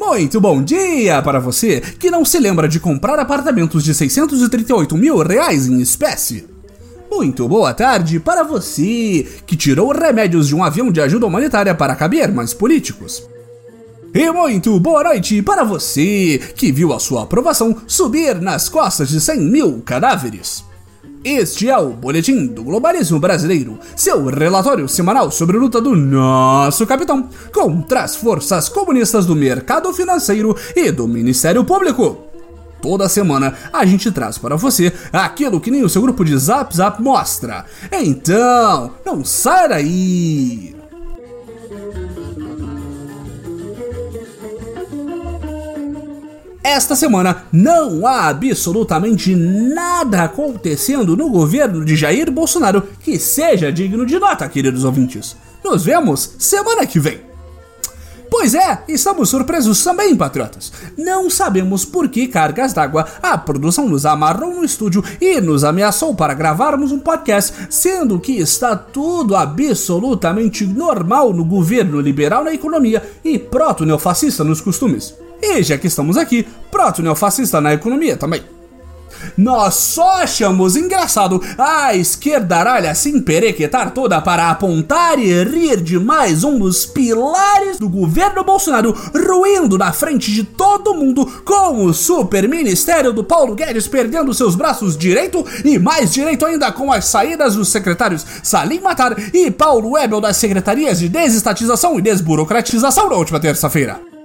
Muito 0.00 0.40
bom 0.40 0.60
dia 0.64 1.22
para 1.22 1.38
você 1.38 1.80
que 1.80 2.10
não 2.10 2.24
se 2.24 2.40
lembra 2.40 2.66
de 2.66 2.80
comprar 2.80 3.20
apartamentos 3.20 3.84
de 3.84 3.94
638 3.94 4.96
mil 4.96 5.18
reais 5.18 5.68
em 5.68 5.80
espécie. 5.80 6.48
Muito 7.08 7.46
boa 7.46 7.72
tarde 7.72 8.18
para 8.18 8.42
você 8.42 9.24
que 9.46 9.54
tirou 9.54 9.92
remédios 9.92 10.48
de 10.48 10.56
um 10.56 10.64
avião 10.64 10.90
de 10.90 11.00
ajuda 11.00 11.26
humanitária 11.26 11.72
para 11.72 11.94
caber 11.94 12.32
mais 12.32 12.52
políticos. 12.52 13.22
E 14.12 14.28
muito 14.32 14.80
boa 14.80 15.04
noite 15.04 15.40
para 15.40 15.62
você 15.62 16.40
que 16.56 16.72
viu 16.72 16.92
a 16.92 16.98
sua 16.98 17.22
aprovação 17.22 17.76
subir 17.86 18.40
nas 18.40 18.68
costas 18.68 19.08
de 19.08 19.20
100 19.20 19.40
mil 19.40 19.82
cadáveres. 19.82 20.65
Este 21.28 21.68
é 21.68 21.76
o 21.76 21.88
Boletim 21.88 22.46
do 22.46 22.62
Globalismo 22.62 23.18
Brasileiro, 23.18 23.80
seu 23.96 24.26
relatório 24.26 24.88
semanal 24.88 25.28
sobre 25.28 25.56
a 25.56 25.60
luta 25.60 25.80
do 25.80 25.96
nosso 25.96 26.86
capitão 26.86 27.28
contra 27.52 28.04
as 28.04 28.14
forças 28.14 28.68
comunistas 28.68 29.26
do 29.26 29.34
mercado 29.34 29.92
financeiro 29.92 30.56
e 30.76 30.92
do 30.92 31.08
Ministério 31.08 31.64
Público. 31.64 32.16
Toda 32.80 33.08
semana 33.08 33.54
a 33.72 33.84
gente 33.84 34.12
traz 34.12 34.38
para 34.38 34.54
você 34.54 34.92
aquilo 35.12 35.60
que 35.60 35.68
nem 35.68 35.82
o 35.82 35.88
seu 35.88 36.00
grupo 36.00 36.24
de 36.24 36.38
Zap 36.38 36.72
Zap 36.76 37.02
mostra. 37.02 37.64
Então, 37.90 38.92
não 39.04 39.24
sai 39.24 39.68
daí! 39.68 40.75
Esta 46.66 46.96
semana 46.96 47.44
não 47.52 48.04
há 48.08 48.26
absolutamente 48.26 49.36
nada 49.36 50.24
acontecendo 50.24 51.16
no 51.16 51.30
governo 51.30 51.84
de 51.84 51.94
Jair 51.94 52.28
Bolsonaro 52.28 52.82
que 53.04 53.20
seja 53.20 53.70
digno 53.70 54.04
de 54.04 54.18
nota, 54.18 54.48
queridos 54.48 54.82
ouvintes. 54.82 55.36
Nos 55.64 55.84
vemos 55.84 56.34
semana 56.40 56.84
que 56.84 56.98
vem. 56.98 57.20
Pois 58.28 58.52
é, 58.52 58.82
estamos 58.88 59.28
surpresos 59.28 59.84
também, 59.84 60.16
patriotas. 60.16 60.72
Não 60.98 61.30
sabemos 61.30 61.84
por 61.84 62.08
que 62.08 62.26
cargas 62.26 62.72
d'água 62.72 63.06
a 63.22 63.38
produção 63.38 63.88
nos 63.88 64.04
amarrou 64.04 64.52
no 64.52 64.64
estúdio 64.64 65.04
e 65.20 65.40
nos 65.40 65.62
ameaçou 65.62 66.16
para 66.16 66.34
gravarmos 66.34 66.90
um 66.90 66.98
podcast, 66.98 67.68
sendo 67.70 68.18
que 68.18 68.32
está 68.32 68.74
tudo 68.74 69.36
absolutamente 69.36 70.66
normal 70.66 71.32
no 71.32 71.44
governo 71.44 72.00
liberal 72.00 72.42
na 72.42 72.52
economia 72.52 73.08
e 73.24 73.38
proto-neofascista 73.38 74.42
nos 74.42 74.60
costumes. 74.60 75.14
E 75.48 75.62
já 75.62 75.78
que 75.78 75.86
estamos 75.86 76.16
aqui, 76.16 76.46
proto-neofascista 76.70 77.60
na 77.60 77.72
economia 77.72 78.16
também. 78.16 78.42
Nós 79.36 79.74
só 79.74 80.22
achamos 80.22 80.76
engraçado 80.76 81.42
a 81.56 81.94
esquerda 81.94 82.56
aralha 82.56 82.94
se 82.94 83.10
emperequetar 83.10 83.92
toda 83.92 84.20
para 84.20 84.50
apontar 84.50 85.18
e 85.18 85.44
rir 85.44 85.80
de 85.80 85.98
mais 85.98 86.44
um 86.44 86.58
dos 86.58 86.84
pilares 86.84 87.78
do 87.78 87.88
governo 87.88 88.44
Bolsonaro 88.44 88.94
ruindo 89.14 89.78
na 89.78 89.92
frente 89.92 90.30
de 90.30 90.44
todo 90.44 90.94
mundo 90.94 91.24
com 91.44 91.84
o 91.84 91.94
super 91.94 92.48
ministério 92.48 93.12
do 93.12 93.24
Paulo 93.24 93.54
Guedes 93.54 93.88
perdendo 93.88 94.34
seus 94.34 94.54
braços 94.54 94.96
direito 94.96 95.44
e 95.64 95.78
mais 95.78 96.12
direito 96.12 96.44
ainda 96.44 96.70
com 96.72 96.92
as 96.92 97.06
saídas 97.06 97.54
dos 97.54 97.68
secretários 97.68 98.26
Salim 98.42 98.80
Matar 98.80 99.16
e 99.34 99.50
Paulo 99.50 99.92
Webel 99.92 100.20
das 100.20 100.36
secretarias 100.36 100.98
de 100.98 101.08
desestatização 101.08 101.98
e 101.98 102.02
desburocratização 102.02 103.08
na 103.08 103.16
última 103.16 103.40
terça-feira. 103.40 104.15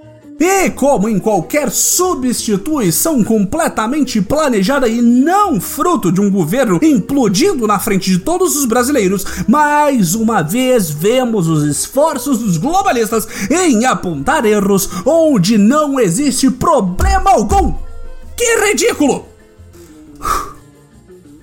E 0.44 0.70
como 0.70 1.08
em 1.08 1.20
qualquer 1.20 1.70
substituição 1.70 3.22
completamente 3.22 4.20
planejada 4.20 4.88
e 4.88 5.00
não 5.00 5.60
fruto 5.60 6.10
de 6.10 6.20
um 6.20 6.28
governo 6.28 6.80
implodindo 6.82 7.64
na 7.64 7.78
frente 7.78 8.10
de 8.10 8.18
todos 8.18 8.56
os 8.56 8.64
brasileiros, 8.64 9.24
mais 9.46 10.16
uma 10.16 10.42
vez 10.42 10.90
vemos 10.90 11.46
os 11.46 11.62
esforços 11.62 12.38
dos 12.38 12.56
globalistas 12.56 13.28
em 13.48 13.84
apontar 13.84 14.44
erros 14.44 14.90
onde 15.06 15.56
não 15.56 16.00
existe 16.00 16.50
problema 16.50 17.30
algum. 17.30 17.74
Que 18.36 18.66
ridículo! 18.66 19.31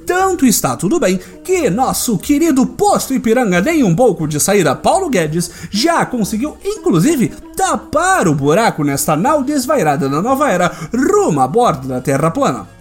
Tanto 0.10 0.44
está 0.44 0.76
tudo 0.76 1.00
bem 1.00 1.20
que 1.44 1.70
nosso 1.70 2.18
querido 2.18 2.66
posto 2.66 3.14
Ipiranga 3.14 3.62
nem 3.62 3.84
um 3.84 3.96
pouco 3.96 4.28
de 4.28 4.40
saída 4.40 4.76
Paulo 4.76 5.08
Guedes 5.08 5.52
já 5.70 6.04
conseguiu, 6.04 6.58
inclusive, 6.66 7.32
tapar 7.56 8.28
o 8.28 8.34
buraco 8.34 8.84
nesta 8.84 9.16
nau 9.16 9.44
desvairada 9.44 10.10
da 10.10 10.20
nova 10.20 10.50
era 10.50 10.72
rumo 10.92 11.40
a 11.40 11.48
bordo 11.48 11.88
da 11.88 12.02
Terra 12.02 12.32
plana. 12.32 12.79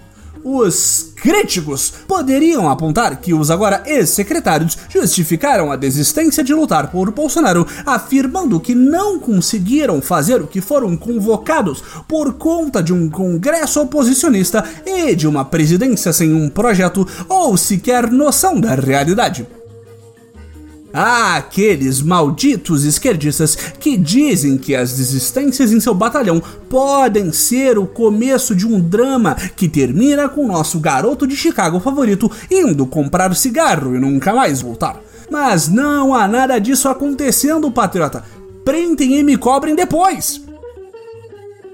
Os 0.50 1.12
críticos 1.14 1.92
poderiam 2.08 2.70
apontar 2.70 3.20
que 3.20 3.34
os 3.34 3.50
agora 3.50 3.82
ex-secretários 3.84 4.78
justificaram 4.88 5.70
a 5.70 5.76
desistência 5.76 6.42
de 6.42 6.54
lutar 6.54 6.90
por 6.90 7.10
Bolsonaro, 7.10 7.66
afirmando 7.84 8.58
que 8.58 8.74
não 8.74 9.18
conseguiram 9.18 10.00
fazer 10.00 10.40
o 10.40 10.46
que 10.46 10.62
foram 10.62 10.96
convocados 10.96 11.84
por 12.08 12.32
conta 12.32 12.82
de 12.82 12.94
um 12.94 13.10
congresso 13.10 13.78
oposicionista 13.82 14.64
e 14.86 15.14
de 15.14 15.28
uma 15.28 15.44
presidência 15.44 16.14
sem 16.14 16.32
um 16.32 16.48
projeto 16.48 17.06
ou 17.28 17.54
sequer 17.54 18.10
noção 18.10 18.58
da 18.58 18.74
realidade. 18.74 19.57
Ah, 20.92 21.36
aqueles 21.36 22.00
malditos 22.00 22.84
esquerdistas 22.84 23.54
que 23.54 23.96
dizem 23.96 24.56
que 24.56 24.74
as 24.74 24.94
desistências 24.94 25.70
em 25.70 25.80
seu 25.80 25.94
batalhão 25.94 26.42
podem 26.68 27.30
ser 27.30 27.78
o 27.78 27.86
começo 27.86 28.54
de 28.54 28.66
um 28.66 28.80
drama 28.80 29.34
que 29.34 29.68
termina 29.68 30.28
com 30.28 30.46
nosso 30.46 30.80
garoto 30.80 31.26
de 31.26 31.36
Chicago 31.36 31.78
favorito 31.78 32.30
indo 32.50 32.86
comprar 32.86 33.34
cigarro 33.36 33.94
e 33.94 33.98
nunca 33.98 34.32
mais 34.32 34.62
voltar. 34.62 35.00
Mas 35.30 35.68
não 35.68 36.14
há 36.14 36.26
nada 36.26 36.58
disso 36.58 36.88
acontecendo, 36.88 37.70
patriota. 37.70 38.24
Printem 38.64 39.18
e 39.18 39.22
me 39.22 39.36
cobrem 39.36 39.74
depois. 39.74 40.47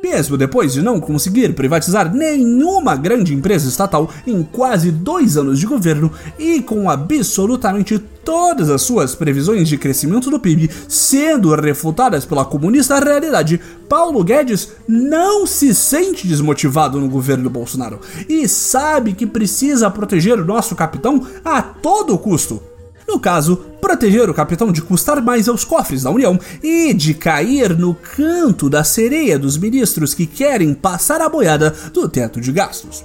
Mesmo 0.04 0.36
depois 0.36 0.74
de 0.74 0.82
não 0.82 1.00
conseguir 1.00 1.54
privatizar 1.54 2.14
nenhuma 2.14 2.94
grande 2.94 3.32
empresa 3.32 3.66
estatal 3.66 4.10
em 4.26 4.42
quase 4.42 4.90
dois 4.90 5.38
anos 5.38 5.58
de 5.58 5.64
governo 5.64 6.12
e 6.38 6.60
com 6.60 6.90
absolutamente 6.90 7.98
todas 8.22 8.68
as 8.68 8.82
suas 8.82 9.14
previsões 9.14 9.66
de 9.66 9.78
crescimento 9.78 10.30
do 10.30 10.38
PIB 10.38 10.70
sendo 10.86 11.54
refutadas 11.54 12.26
pela 12.26 12.44
comunista 12.44 13.00
realidade, 13.00 13.58
Paulo 13.88 14.22
Guedes 14.22 14.72
não 14.86 15.46
se 15.46 15.74
sente 15.74 16.28
desmotivado 16.28 17.00
no 17.00 17.08
governo 17.08 17.48
Bolsonaro 17.48 17.98
e 18.28 18.46
sabe 18.46 19.14
que 19.14 19.26
precisa 19.26 19.90
proteger 19.90 20.38
o 20.38 20.44
nosso 20.44 20.76
capitão 20.76 21.26
a 21.42 21.62
todo 21.62 22.18
custo. 22.18 22.73
No 23.06 23.20
caso, 23.20 23.56
proteger 23.80 24.28
o 24.30 24.34
capitão 24.34 24.72
de 24.72 24.82
custar 24.82 25.22
mais 25.22 25.48
aos 25.48 25.64
cofres 25.64 26.02
da 26.02 26.10
União 26.10 26.38
e 26.62 26.92
de 26.94 27.14
cair 27.14 27.76
no 27.76 27.94
canto 27.94 28.70
da 28.70 28.82
sereia 28.82 29.38
dos 29.38 29.56
ministros 29.56 30.14
que 30.14 30.26
querem 30.26 30.74
passar 30.74 31.20
a 31.20 31.28
boiada 31.28 31.74
do 31.92 32.08
teto 32.08 32.40
de 32.40 32.50
gastos. 32.50 33.04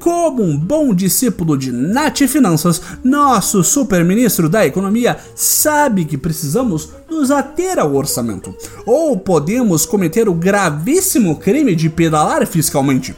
Como 0.00 0.42
um 0.42 0.56
bom 0.56 0.94
discípulo 0.94 1.58
de 1.58 1.70
Nath 1.70 2.20
Finanças, 2.26 2.80
nosso 3.04 3.62
super-ministro 3.62 4.48
da 4.48 4.64
Economia 4.64 5.18
sabe 5.34 6.06
que 6.06 6.16
precisamos 6.16 6.88
nos 7.10 7.30
ater 7.30 7.78
ao 7.78 7.94
orçamento, 7.94 8.54
ou 8.86 9.18
podemos 9.18 9.84
cometer 9.84 10.26
o 10.26 10.32
gravíssimo 10.32 11.36
crime 11.36 11.74
de 11.74 11.90
pedalar 11.90 12.46
fiscalmente. 12.46 13.14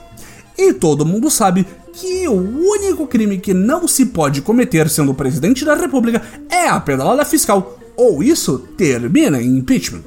E 0.62 0.72
todo 0.72 1.04
mundo 1.04 1.28
sabe 1.28 1.66
que 1.92 2.28
o 2.28 2.34
único 2.34 3.04
crime 3.08 3.36
que 3.36 3.52
não 3.52 3.88
se 3.88 4.06
pode 4.06 4.40
cometer 4.40 4.88
sendo 4.88 5.12
presidente 5.12 5.64
da 5.64 5.74
República 5.74 6.22
é 6.48 6.68
a 6.68 6.78
pedalada 6.78 7.24
fiscal, 7.24 7.76
ou 7.96 8.22
isso 8.22 8.60
termina 8.76 9.42
em 9.42 9.58
impeachment. 9.58 10.02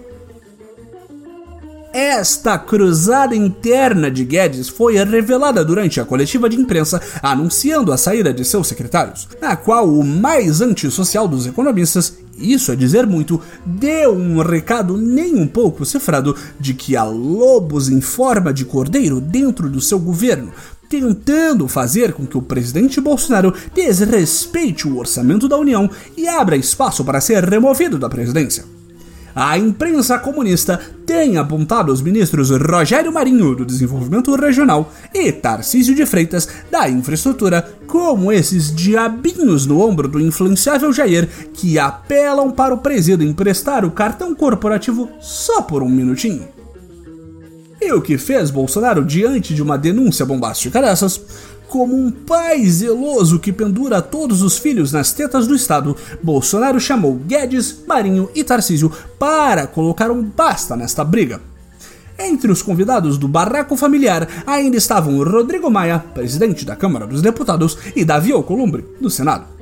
Esta 1.93 2.57
cruzada 2.57 3.35
interna 3.35 4.09
de 4.09 4.23
Guedes 4.23 4.69
foi 4.69 4.95
revelada 5.03 5.63
durante 5.63 5.99
a 5.99 6.05
coletiva 6.05 6.49
de 6.49 6.55
imprensa 6.55 7.01
anunciando 7.21 7.91
a 7.91 7.97
saída 7.97 8.33
de 8.33 8.45
seus 8.45 8.67
secretários, 8.67 9.27
na 9.41 9.57
qual 9.57 9.89
o 9.89 10.05
mais 10.05 10.61
antissocial 10.61 11.27
dos 11.27 11.45
economistas, 11.45 12.17
isso 12.37 12.71
é 12.71 12.75
dizer 12.75 13.05
muito, 13.07 13.41
deu 13.65 14.13
um 14.13 14.41
recado 14.41 14.97
nem 14.97 15.35
um 15.35 15.47
pouco 15.47 15.85
cifrado 15.85 16.35
de 16.59 16.73
que 16.73 16.95
há 16.95 17.03
lobos 17.03 17.89
em 17.89 18.01
forma 18.01 18.53
de 18.53 18.65
cordeiro 18.65 19.21
dentro 19.21 19.69
do 19.69 19.79
seu 19.79 19.99
governo, 19.99 20.51
tentando 20.89 21.67
fazer 21.67 22.13
com 22.13 22.25
que 22.25 22.37
o 22.37 22.41
presidente 22.41 22.99
Bolsonaro 22.99 23.53
desrespeite 23.73 24.87
o 24.87 24.97
orçamento 24.97 25.47
da 25.47 25.57
União 25.57 25.89
e 26.15 26.27
abra 26.27 26.57
espaço 26.57 27.03
para 27.03 27.21
ser 27.21 27.43
removido 27.43 27.97
da 27.97 28.09
presidência. 28.09 28.74
A 29.35 29.57
imprensa 29.57 30.17
comunista 30.17 30.79
tem 31.05 31.35
apontado 31.35 31.91
os 31.91 32.01
ministros 32.01 32.51
Rogério 32.51 33.11
Marinho, 33.11 33.53
do 33.53 33.65
Desenvolvimento 33.65 34.33
Regional, 34.33 34.93
e 35.13 35.29
Tarcísio 35.29 35.93
de 35.93 36.05
Freitas, 36.05 36.47
da 36.71 36.89
Infraestrutura, 36.89 37.69
como 37.85 38.31
esses 38.31 38.73
diabinhos 38.73 39.65
no 39.65 39.81
ombro 39.81 40.07
do 40.07 40.21
influenciável 40.21 40.93
Jair 40.93 41.27
que 41.53 41.77
apelam 41.77 42.49
para 42.49 42.73
o 42.73 42.77
presídio 42.77 43.27
emprestar 43.27 43.83
o 43.83 43.91
cartão 43.91 44.33
corporativo 44.33 45.09
só 45.19 45.61
por 45.61 45.83
um 45.83 45.89
minutinho. 45.89 46.47
E 47.81 47.91
o 47.91 48.01
que 48.01 48.17
fez 48.17 48.49
Bolsonaro 48.49 49.03
diante 49.03 49.53
de 49.53 49.61
uma 49.61 49.77
denúncia 49.77 50.25
bombástica 50.25 50.81
dessas? 50.81 51.21
Como 51.67 51.95
um 51.95 52.11
pai 52.11 52.65
zeloso 52.65 53.39
que 53.39 53.51
pendura 53.51 54.01
todos 54.01 54.41
os 54.41 54.57
filhos 54.57 54.91
nas 54.91 55.11
tetas 55.11 55.47
do 55.47 55.55
Estado, 55.55 55.95
Bolsonaro 56.21 56.79
chamou 56.79 57.15
Guedes, 57.15 57.83
Marinho 57.87 58.29
e 58.35 58.43
Tarcísio 58.43 58.91
para 59.19 59.67
colocar 59.67 60.11
um 60.11 60.23
basta 60.23 60.75
nesta 60.75 61.03
briga. 61.03 61.41
Entre 62.17 62.49
os 62.49 62.61
convidados 62.61 63.17
do 63.17 63.27
barraco 63.27 63.75
familiar 63.75 64.27
ainda 64.47 64.77
estavam 64.77 65.21
Rodrigo 65.21 65.69
Maia, 65.69 65.99
presidente 65.99 66.65
da 66.65 66.75
Câmara 66.75 67.05
dos 67.05 67.21
Deputados, 67.21 67.77
e 67.95 68.05
Davi 68.05 68.31
Alcolumbre, 68.31 68.85
do 69.01 69.09
Senado. 69.09 69.54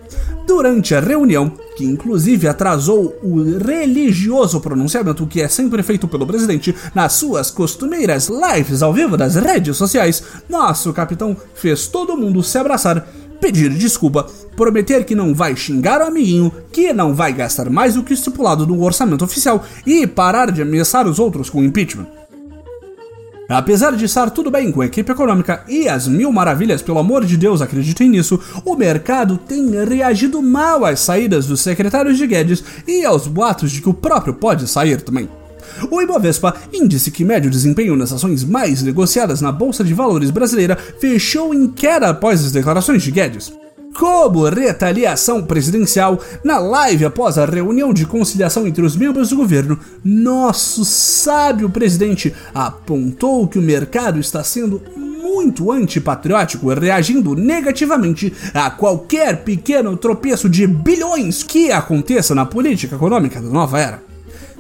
Durante 0.46 0.94
a 0.94 1.00
reunião, 1.00 1.52
que 1.78 1.86
inclusive 1.86 2.48
atrasou 2.48 3.18
o 3.24 3.42
religioso 3.58 4.60
pronunciamento 4.60 5.26
que 5.26 5.42
é 5.42 5.48
sempre 5.48 5.82
feito 5.82 6.08
pelo 6.08 6.28
presidente 6.28 6.76
nas 6.94 7.14
suas 7.14 7.50
costumeiras 7.50 8.30
lives 8.30 8.84
ao 8.84 8.94
vivo 8.94 9.16
das 9.16 9.36
redes 9.36 9.78
sociais, 9.78 10.22
nosso 10.50 10.92
capitão 10.92 11.36
fez 11.56 11.88
todo 11.88 12.18
mundo 12.18 12.44
se 12.44 12.58
abraçar, 12.58 13.08
pedir 13.40 13.70
desculpa, 13.70 14.28
prometer 14.56 15.06
que 15.06 15.16
não 15.16 15.34
vai 15.34 15.56
xingar 15.56 16.02
o 16.02 16.06
amiguinho, 16.06 16.52
que 16.72 16.92
não 16.92 17.16
vai 17.16 17.32
gastar 17.32 17.70
mais 17.70 17.96
do 17.96 18.04
que 18.04 18.14
estipulado 18.14 18.68
no 18.68 18.84
orçamento 18.84 19.24
oficial 19.24 19.64
e 19.86 20.06
parar 20.06 20.52
de 20.52 20.62
ameaçar 20.62 21.08
os 21.08 21.20
outros 21.20 21.50
com 21.50 21.64
impeachment. 21.64 22.23
Apesar 23.50 23.96
de 23.96 24.06
estar 24.06 24.30
tudo 24.30 24.50
bem 24.50 24.72
com 24.72 24.82
a 24.82 24.86
equipe 24.86 25.12
econômica 25.12 25.64
e 25.68 25.88
as 25.88 26.08
mil 26.08 26.32
maravilhas, 26.32 26.82
pelo 26.82 27.00
amor 27.00 27.26
de 27.26 27.36
Deus, 27.36 27.62
acreditem 27.62 28.10
nisso, 28.10 28.40
o 28.64 28.76
mercado 28.76 29.38
tem 29.38 29.70
reagido 29.86 30.42
mal 30.42 30.86
às 30.86 31.02
saídas 31.02 31.46
dos 31.46 31.60
secretários 31.60 32.18
de 32.18 32.26
Guedes 32.26 32.64
e 32.88 33.06
aos 33.06 33.28
boatos 33.28 33.72
de 33.72 33.82
que 33.82 33.90
o 33.90 33.94
próprio 33.94 34.34
pode 34.34 34.68
sair 34.68 35.02
também. 35.02 35.30
O 35.92 36.02
Ibovespa, 36.02 36.56
índice 36.72 37.12
que 37.12 37.26
mede 37.26 37.48
o 37.48 37.52
desempenho 37.52 37.96
nas 37.96 38.14
ações 38.14 38.44
mais 38.44 38.82
negociadas 38.82 39.42
na 39.42 39.52
Bolsa 39.52 39.84
de 39.84 39.94
Valores 39.94 40.30
brasileira, 40.30 40.78
fechou 41.00 41.54
em 41.54 41.68
queda 41.68 42.10
após 42.10 42.44
as 42.44 42.52
declarações 42.52 43.04
de 43.04 43.12
Guedes 43.12 43.54
como 44.04 44.50
retaliação 44.50 45.42
presidencial, 45.42 46.20
na 46.44 46.60
live 46.60 47.06
após 47.06 47.38
a 47.38 47.46
reunião 47.46 47.94
de 47.94 48.06
conciliação 48.06 48.68
entre 48.68 48.84
os 48.84 48.98
membros 48.98 49.30
do 49.30 49.38
governo, 49.38 49.80
nosso 50.04 50.84
sábio 50.84 51.70
presidente 51.70 52.36
apontou 52.54 53.48
que 53.48 53.58
o 53.58 53.62
mercado 53.62 54.20
está 54.20 54.44
sendo 54.44 54.82
muito 54.98 55.72
antipatriótico, 55.72 56.74
reagindo 56.74 57.34
negativamente 57.34 58.34
a 58.54 58.70
qualquer 58.70 59.42
pequeno 59.46 59.96
tropeço 59.96 60.50
de 60.50 60.68
bilhões 60.68 61.42
que 61.42 61.72
aconteça 61.72 62.36
na 62.36 62.46
política 62.46 62.98
econômica 62.98 63.42
da 63.42 63.48
nova 63.48 63.80
era. 63.80 64.04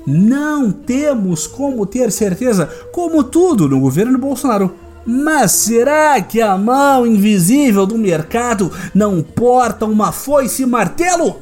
Não 0.07 0.71
temos 0.71 1.47
como 1.47 1.85
ter 1.85 2.13
certeza, 2.13 2.69
como 2.93 3.21
tudo 3.25 3.67
no 3.67 3.81
governo 3.81 4.17
Bolsonaro, 4.17 4.73
mas 5.05 5.51
será 5.51 6.21
que 6.21 6.41
a 6.41 6.57
mão 6.57 7.05
invisível 7.05 7.85
do 7.85 7.97
mercado 7.97 8.71
não 8.93 9.21
porta 9.21 9.85
uma 9.85 10.11
foice 10.11 10.63
e 10.63 10.65
martelo? 10.65 11.41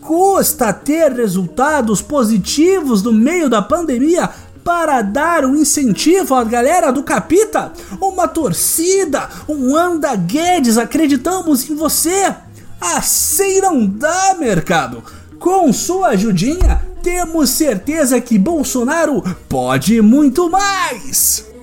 Custa 0.00 0.72
ter 0.72 1.12
resultados 1.12 2.02
positivos 2.02 3.02
no 3.02 3.12
meio 3.12 3.48
da 3.48 3.62
pandemia 3.62 4.28
para 4.62 5.02
dar 5.02 5.44
um 5.44 5.54
incentivo 5.54 6.34
à 6.34 6.42
galera 6.42 6.90
do 6.90 7.02
Capita? 7.02 7.72
Uma 8.00 8.26
torcida, 8.26 9.28
um 9.48 9.76
anda 9.76 10.14
Guedes, 10.16 10.78
acreditamos 10.78 11.68
em 11.68 11.74
você! 11.74 12.34
Assim 12.80 13.60
não 13.60 13.86
dá, 13.86 14.34
mercado! 14.38 15.02
Com 15.38 15.72
sua 15.72 16.08
ajudinha, 16.08 16.82
temos 17.02 17.50
certeza 17.50 18.20
que 18.20 18.38
Bolsonaro 18.38 19.22
pode 19.48 20.00
muito 20.00 20.50
mais! 20.50 21.53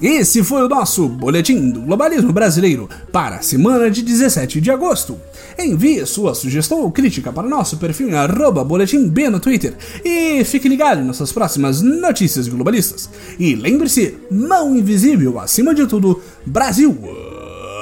Esse 0.00 0.44
foi 0.44 0.62
o 0.62 0.68
nosso 0.68 1.08
Boletim 1.08 1.70
do 1.70 1.80
Globalismo 1.80 2.32
Brasileiro 2.32 2.88
para 3.10 3.36
a 3.36 3.42
semana 3.42 3.90
de 3.90 4.00
17 4.00 4.60
de 4.60 4.70
agosto. 4.70 5.18
Envie 5.58 6.06
sua 6.06 6.36
sugestão 6.36 6.82
ou 6.82 6.92
crítica 6.92 7.32
para 7.32 7.48
o 7.48 7.50
nosso 7.50 7.78
perfil 7.78 8.08
em 8.08 8.64
boletimb 8.64 9.28
no 9.28 9.40
Twitter 9.40 9.74
e 10.04 10.44
fique 10.44 10.68
ligado 10.68 10.98
nas 10.98 11.06
nossas 11.08 11.32
próximas 11.32 11.82
notícias 11.82 12.46
globalistas. 12.46 13.10
E 13.40 13.56
lembre-se, 13.56 14.16
mão 14.30 14.76
invisível 14.76 15.40
acima 15.40 15.74
de 15.74 15.84
tudo, 15.84 16.22
Brasil 16.46 16.96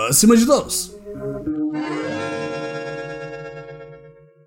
acima 0.09 0.35
de 0.37 0.47
todos. 0.47 0.96